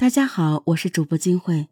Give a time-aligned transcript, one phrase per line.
[0.00, 1.68] 大家好，我是主播金慧。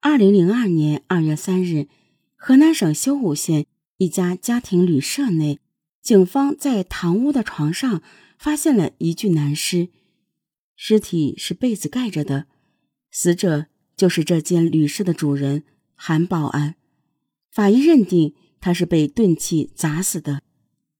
[0.00, 1.88] 二零零二年二月三日，
[2.36, 5.58] 河南省修武县一家家庭旅社内，
[6.00, 8.02] 警方在堂屋的床上
[8.38, 9.88] 发现了一具男尸，
[10.76, 12.46] 尸体是被子盖着的，
[13.10, 13.66] 死者
[13.96, 15.64] 就是这间旅社的主人
[15.96, 16.76] 韩保安。
[17.50, 20.42] 法医认定他是被钝器砸死的，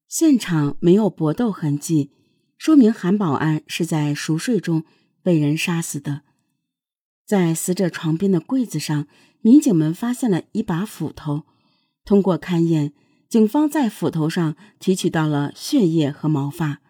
[0.09, 2.11] 现场没有搏斗痕迹，
[2.59, 4.83] 说明韩保安是在熟睡中。
[5.29, 6.23] 被人杀死的，
[7.27, 9.07] 在死者床边的柜子上，
[9.43, 11.43] 民警们发现了一把斧头。
[12.03, 12.95] 通过勘验，
[13.29, 16.81] 警方在斧头上提取到了血液和毛发，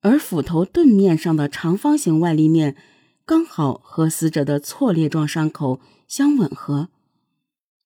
[0.00, 2.76] 而斧头钝面上的长方形外立面
[3.24, 6.90] 刚好和死者的错裂状伤口相吻合。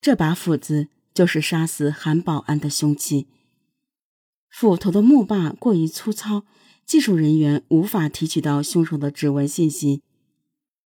[0.02, 3.28] 这把斧子就是杀死韩保安的凶器。
[4.50, 6.44] 斧头的木把过于粗糙。
[6.90, 10.02] 技术人员无法提取到凶手的指纹信息。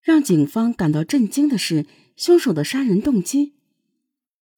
[0.01, 1.85] 让警方感到震惊的是，
[2.17, 3.53] 凶手的杀人动机。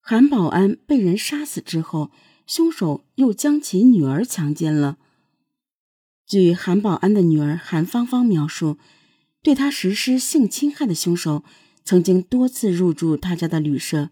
[0.00, 2.12] 韩保安被人杀死之后，
[2.46, 4.98] 凶手又将其女儿强奸了。
[6.24, 8.78] 据韩保安的女儿韩芳芳描述，
[9.42, 11.42] 对她实施性侵害的凶手
[11.82, 14.10] 曾经多次入住他家的旅社，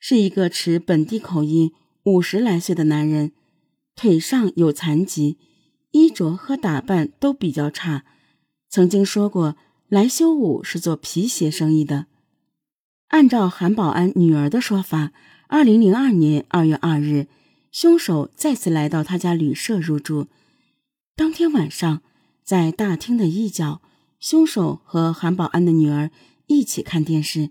[0.00, 1.70] 是一个持本地口音、
[2.02, 3.30] 五十来岁的男人，
[3.94, 5.38] 腿上有残疾。
[5.92, 8.04] 衣着和打扮都比较差，
[8.68, 9.56] 曾经说过
[9.88, 12.06] 来修武是做皮鞋生意的。
[13.08, 15.12] 按照韩保安女儿的说法，
[15.48, 17.26] 二零零二年二月二日，
[17.72, 20.28] 凶手再次来到他家旅社入住。
[21.16, 22.02] 当天晚上，
[22.44, 23.82] 在大厅的一角，
[24.20, 26.10] 凶手和韩保安的女儿
[26.46, 27.50] 一起看电视。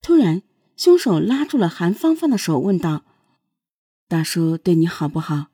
[0.00, 0.42] 突然，
[0.76, 3.04] 凶手拉住了韩芳芳的手，问道
[4.06, 5.46] ：“大叔对你好不好？”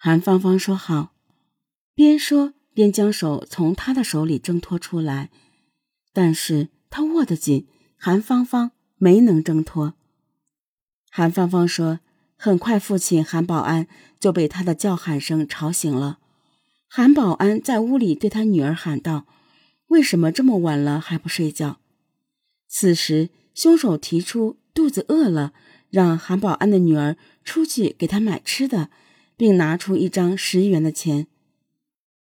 [0.00, 1.12] 韩芳芳说：“好。”
[1.92, 5.30] 边说边将手从他的手里挣脱出来，
[6.12, 9.94] 但是他握得紧，韩芳芳没能挣脱。
[11.10, 11.98] 韩芳芳说
[12.38, 13.88] ：“很快，父亲韩保安
[14.20, 16.20] 就被他的叫喊声吵醒了。
[16.86, 19.26] 韩保安在屋里对他女儿喊道
[19.88, 21.80] ：‘为什么这么晚了还不睡觉？’
[22.70, 25.52] 此时，凶手提出肚子饿了，
[25.90, 28.90] 让韩保安的女儿出去给他买吃的。”
[29.38, 31.26] 并拿出一张十元的钱。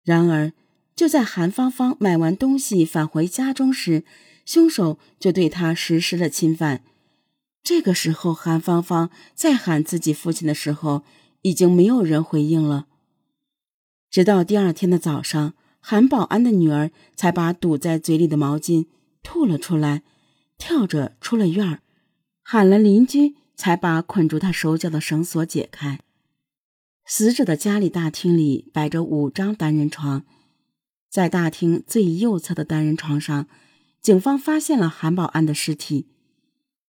[0.03, 0.51] 然而，
[0.93, 4.03] 就在韩芳芳买完东西返回家中时，
[4.45, 6.83] 凶手就对她实施了侵犯。
[7.63, 11.03] 这个时候，韩芳芳再喊自己父亲的时候，
[11.43, 12.87] 已经没有人回应了。
[14.09, 18.87] 直到第二天的早上，韩保安的女儿才把堵在嘴里的毛巾
[19.21, 20.03] 吐了出来，
[20.57, 21.81] 跳着出了院儿，
[22.43, 25.99] 喊了邻居，才把捆住她手脚的绳索解开。
[27.07, 30.25] 死者的家里大厅里摆着五张单人床，
[31.07, 33.47] 在大厅最右侧的单人床上，
[34.01, 36.07] 警方发现了韩保安的尸体。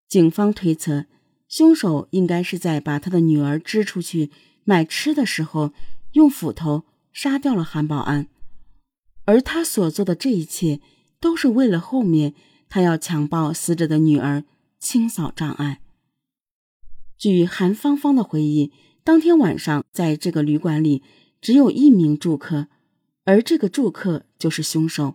[0.08, 1.04] 警方推测，
[1.48, 4.30] 凶手应该是在把他的女儿支出去
[4.64, 5.74] 买吃的时候，
[6.12, 8.28] 用斧头杀掉了韩保安，
[9.26, 10.80] 而他所做的这一切，
[11.20, 12.34] 都是为了后面
[12.70, 14.44] 他要强暴死者的女儿
[14.80, 15.82] 清扫障碍。
[17.18, 18.72] 据韩芳芳的回忆。
[19.06, 21.00] 当天晚上，在这个旅馆里，
[21.40, 22.66] 只有一名住客，
[23.22, 25.14] 而这个住客就是凶手，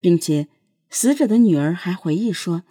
[0.00, 0.48] 并且
[0.90, 2.64] 死者的女儿还回忆说，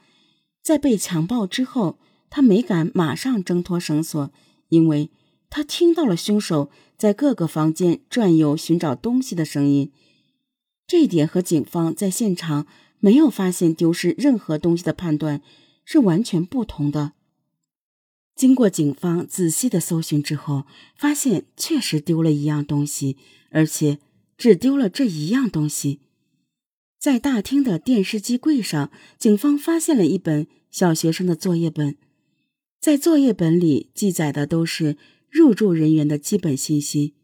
[0.62, 1.98] 在被强暴之后，
[2.30, 4.30] 她没敢马上挣脱绳索，
[4.68, 5.10] 因为
[5.50, 9.94] 她听到了凶手在各个房间转悠寻找东西的声音。
[10.86, 12.68] 这一点和警方在现场
[13.00, 15.42] 没有发现丢失任何东西的判断
[15.86, 17.14] 是完全不同的。
[18.38, 20.66] 经过警方仔细的搜寻之后，
[20.96, 23.18] 发现确实丢了一样东西，
[23.50, 23.98] 而且
[24.38, 26.02] 只丢了这一样东西。
[27.00, 31.96] 在大厅的电视机柜上，警方发现了一本小学生的作业本，
[32.80, 34.97] 在作业本里记载的都是
[35.31, 37.16] 入住人员的基本信息，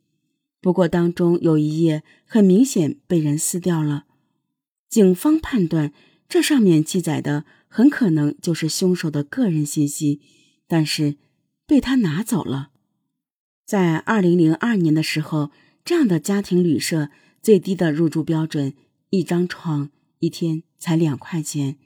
[0.60, 4.06] 不过当中有一页很明显被人撕掉了。
[4.90, 5.94] 警方判断，
[6.28, 10.20] 这上面记载的很可能就是凶手的个人信息。
[10.74, 11.18] 但是，
[11.68, 12.72] 被他拿走了。
[13.64, 15.52] 在二零零二年的时候，
[15.86, 17.12] 这样的家庭旅社
[17.44, 18.74] 最低的入住标准，
[19.12, 21.78] 一张床一天才两块钱，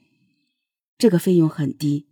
[0.98, 2.06] 这个费用很低。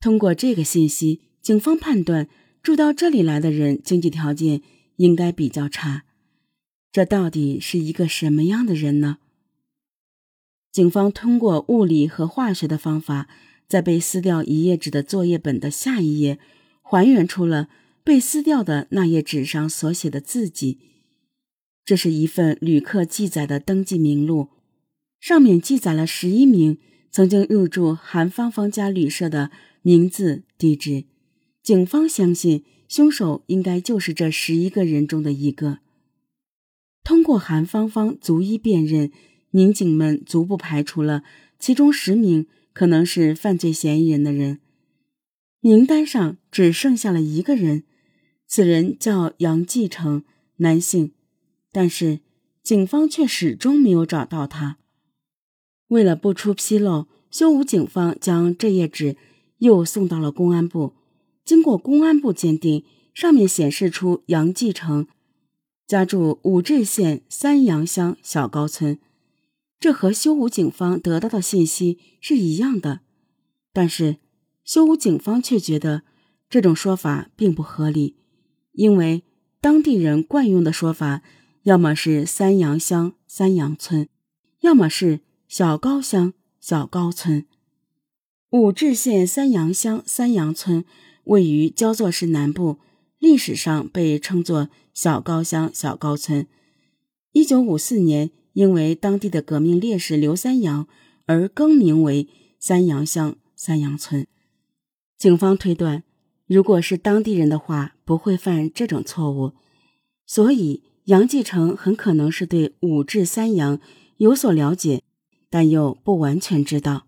[0.00, 2.26] 通过这个信息，警方判断
[2.62, 4.62] 住到这里来的人经济条件
[4.96, 6.04] 应该比较差。
[6.90, 9.18] 这到底是一个什么样的人呢？
[10.72, 13.28] 警方通过物理和化学的方法。
[13.72, 16.38] 在被撕掉一页纸的作业本的下一页，
[16.82, 17.70] 还原出了
[18.04, 20.78] 被撕掉的那页纸上所写的字迹。
[21.82, 24.50] 这是一份旅客记载的登记名录，
[25.18, 26.76] 上面记载了十一名
[27.10, 31.04] 曾经入住韩芳芳家旅社的名字、地址。
[31.62, 35.78] 警方相信凶手应该就是这十一个人中的一个。
[37.02, 39.10] 通过韩芳芳逐一辨认，
[39.50, 41.22] 民警们逐步排除了
[41.58, 44.60] 其中十名可能是犯罪嫌疑人的人。
[45.60, 47.84] 名单上只剩下了一个人，
[48.46, 50.24] 此人叫杨继成，
[50.56, 51.12] 男性，
[51.70, 52.20] 但是
[52.62, 54.78] 警方却始终没有找到他。
[55.88, 59.16] 为了不出纰漏，修武警方将这页纸
[59.58, 60.94] 又送到了公安部。
[61.44, 62.84] 经过公安部鉴定，
[63.14, 65.06] 上面显示出杨继成
[65.86, 68.98] 家住武陟县三阳乡小高村，
[69.82, 73.00] 这和修武警方得到的信息是一样的，
[73.74, 74.18] 但是。
[74.64, 76.02] 修武警方却觉得
[76.48, 78.16] 这种说法并不合理，
[78.70, 79.24] 因为
[79.60, 81.22] 当地人惯用的说法，
[81.64, 84.08] 要么是三阳乡三阳村，
[84.60, 85.18] 要么是
[85.48, 87.44] 小高乡小高村。
[88.50, 90.84] 武治县三阳乡三阳村
[91.24, 92.78] 位于焦作市南部，
[93.18, 96.46] 历史上被称作小高乡小高村。
[97.32, 100.86] 一九五四年，因为当地的革命烈士刘三阳
[101.26, 102.28] 而更名为
[102.58, 104.26] 三阳乡三阳村。
[105.18, 106.02] 警方推断，
[106.46, 109.52] 如果是当地人的话，不会犯这种错误，
[110.26, 113.80] 所以杨继成很可能是对武治三阳
[114.16, 115.02] 有所了解，
[115.48, 117.06] 但又不完全知道。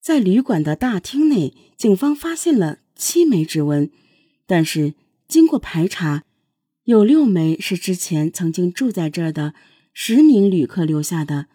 [0.00, 3.90] 在旅馆的大厅内，警方发现了七枚指纹，
[4.46, 4.94] 但是
[5.28, 6.24] 经过排查，
[6.84, 9.54] 有六枚是之前曾经住在这儿的
[9.92, 11.46] 十名旅客留下的，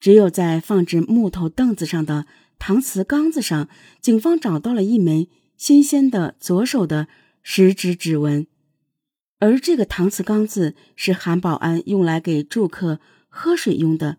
[0.00, 2.26] 只有在放置木头凳子上的。
[2.58, 3.68] 搪瓷缸子上，
[4.00, 7.06] 警方找到了一枚新鲜的左手的
[7.42, 8.46] 食指指纹，
[9.38, 12.98] 而这个搪瓷缸子是韩保安用来给住客
[13.28, 14.16] 喝水用的。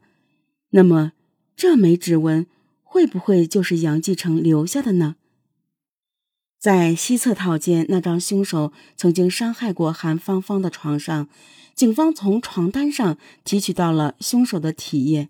[0.70, 1.14] 那么，
[1.56, 2.46] 这枚指纹
[2.84, 5.16] 会不会就是杨继成留下的呢？
[6.60, 11.30] 在西侧套间那张凶手曾经伤害过韩芳芳的床上，
[11.76, 15.30] 警方从床单上提取到了凶手的体液。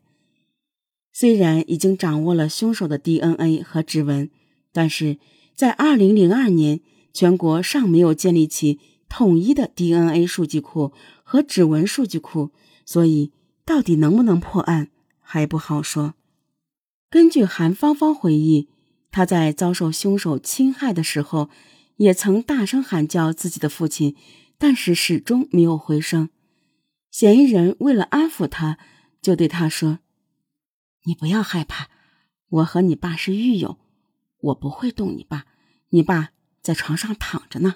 [1.11, 4.29] 虽然已经掌握了凶手的 DNA 和指纹，
[4.71, 5.17] 但是
[5.55, 6.79] 在2002年，
[7.11, 8.79] 全国尚没有建立起
[9.09, 10.93] 统一的 DNA 数据库
[11.23, 12.51] 和指纹数据库，
[12.85, 13.31] 所以
[13.65, 14.89] 到底能不能破案
[15.19, 16.13] 还不好说。
[17.09, 18.69] 根据韩芳芳回忆，
[19.11, 21.49] 他在遭受凶手侵害的时候，
[21.95, 24.15] 也曾大声喊叫自己的父亲，
[24.57, 26.29] 但是始终没有回声。
[27.09, 28.77] 嫌疑人为了安抚他，
[29.21, 29.99] 就对他说。
[31.05, 31.89] 你不要害怕，
[32.49, 33.79] 我和你爸是狱友，
[34.41, 35.45] 我不会动你爸。
[35.89, 36.31] 你爸
[36.61, 37.75] 在床上躺着呢。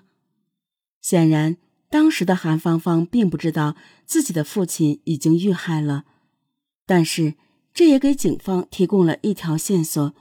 [1.02, 1.58] 显然，
[1.90, 3.76] 当时的韩芳芳并不知道
[4.06, 6.04] 自己的父亲已经遇害了，
[6.86, 7.36] 但是
[7.74, 10.14] 这也给警方提供了一条线索。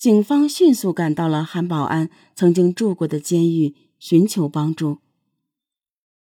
[0.00, 5.00] 警方迅速赶到了韩保安曾经住过的监狱，寻求帮助。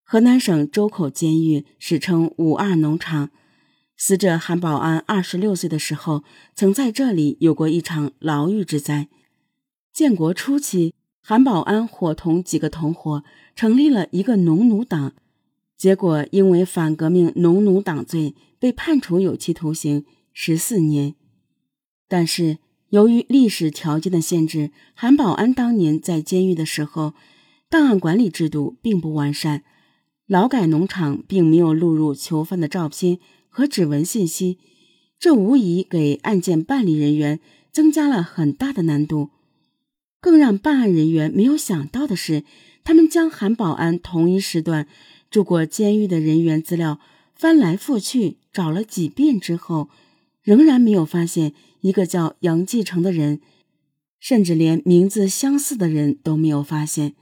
[0.03, 3.29] 河南省周口监狱史称“五二农场”。
[3.95, 6.23] 死者韩保安二十六岁的时候，
[6.55, 9.07] 曾在这里有过一场牢狱之灾。
[9.93, 13.23] 建国初期，韩保安伙同几个同伙
[13.55, 15.13] 成立了一个农奴党，
[15.77, 21.13] 结果因为反革命农奴党罪被判处有期徒刑十四年。
[22.07, 22.57] 但是
[22.89, 27.13] 由于历史条件的限制，韩保安当年在监狱的时候，
[27.69, 29.63] 档案管理制度并不完善，
[30.27, 33.19] 劳改农场并没有录入囚犯的照片。
[33.51, 34.59] 和指纹信息，
[35.19, 37.39] 这无疑给案件办理人员
[37.71, 39.31] 增加了很大的难度。
[40.21, 42.43] 更让办案人员没有想到的是，
[42.83, 44.87] 他们将韩保安同一时段
[45.31, 46.99] 住过监狱的人员资料
[47.35, 49.89] 翻来覆去找了几遍之后，
[50.43, 53.39] 仍然没有发现一个叫杨继成的人，
[54.19, 57.13] 甚至连名字相似的人都没有发现。